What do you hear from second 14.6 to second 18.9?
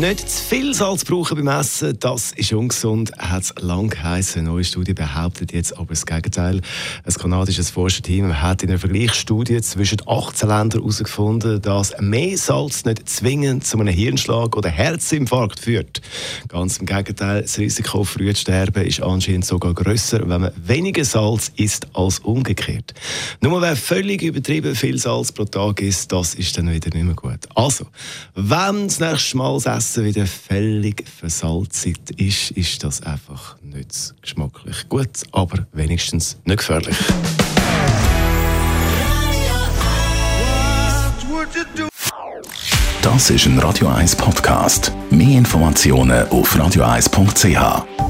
Herzinfarkt führt. Ganz im Gegenteil, das Risiko, früh zu sterben,